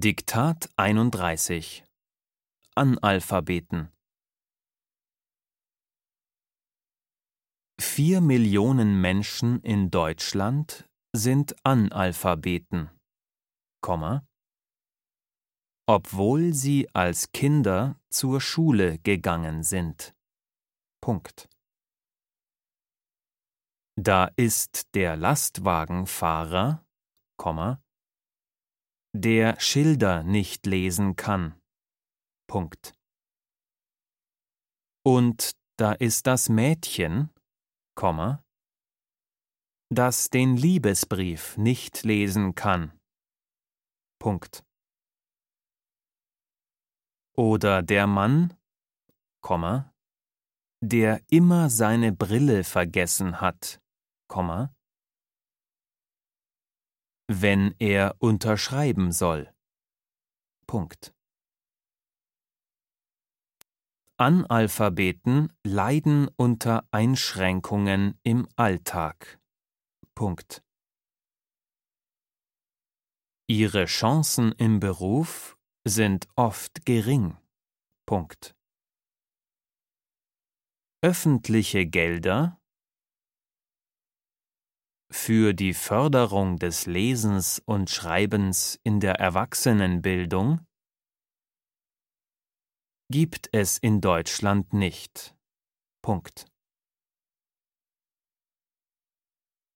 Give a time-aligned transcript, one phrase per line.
[0.00, 1.84] Diktat 31
[2.76, 3.88] Analphabeten
[7.80, 12.90] Vier Millionen Menschen in Deutschland sind Analphabeten,
[13.82, 14.24] Komma,
[15.88, 20.14] obwohl sie als Kinder zur Schule gegangen sind.
[21.00, 21.48] Punkt.
[23.96, 26.86] Da ist der Lastwagenfahrer,
[27.36, 27.82] Komma,
[29.14, 31.60] der Schilder nicht lesen kann.
[32.48, 32.94] Punkt.
[35.04, 37.30] Und da ist das Mädchen,
[37.94, 38.42] Komma,
[39.90, 42.98] das den Liebesbrief nicht lesen kann.
[44.20, 44.64] Punkt.
[47.36, 48.56] Oder der Mann,
[49.40, 49.94] Komma,
[50.80, 53.80] der immer seine Brille vergessen hat,
[54.28, 54.74] Komma,
[57.28, 59.52] wenn er unterschreiben soll.
[60.66, 61.14] Punkt.
[64.16, 69.38] Analphabeten leiden unter Einschränkungen im Alltag.
[70.14, 70.64] Punkt.
[73.46, 77.36] Ihre Chancen im Beruf sind oft gering.
[78.06, 78.56] Punkt.
[81.00, 82.57] Öffentliche Gelder
[85.10, 90.60] für die Förderung des Lesens und Schreibens in der Erwachsenenbildung
[93.10, 95.34] gibt es in Deutschland nicht.
[96.02, 96.46] Punkt.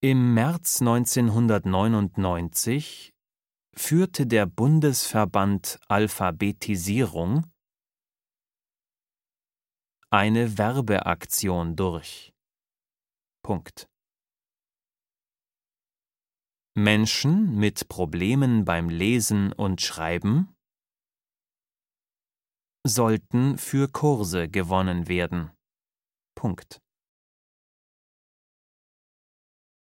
[0.00, 3.12] Im März 1999
[3.74, 7.50] führte der Bundesverband Alphabetisierung
[10.10, 12.32] eine Werbeaktion durch.
[13.42, 13.88] Punkt.
[16.78, 20.54] Menschen mit Problemen beim Lesen und Schreiben
[22.86, 25.52] sollten für Kurse gewonnen werden.
[26.34, 26.82] Punkt.